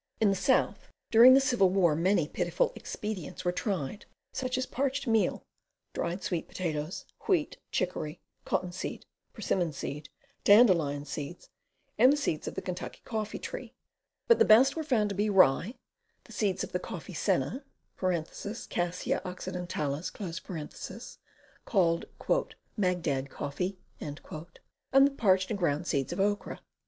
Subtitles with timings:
[0.19, 5.05] In the South during the Civil War many pitiful expedients were tried, such as parched
[5.05, 5.43] meal,
[5.93, 10.09] dried sweet potatoes, wheat, chicory, cotton seed, persimmon seed,
[10.43, 11.45] dandelion seed,
[11.99, 13.75] and the seeds of the Kentucky coffee tree;
[14.27, 15.75] but the best were found to be rye,
[16.23, 17.63] the seeds of the coffee senna
[17.99, 20.09] (Cassia occidentalis)
[21.65, 22.05] called
[22.75, 24.19] "Magdad coffee," and
[24.91, 26.59] the parched and ground seeds of okra.